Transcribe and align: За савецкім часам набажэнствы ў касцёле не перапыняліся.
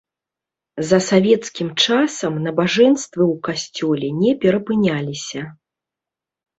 За 0.91 0.97
савецкім 1.09 1.69
часам 1.83 2.33
набажэнствы 2.47 3.21
ў 3.33 3.45
касцёле 3.51 4.07
не 4.25 4.31
перапыняліся. 4.45 5.41